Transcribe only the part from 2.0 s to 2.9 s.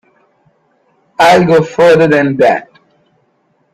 than that.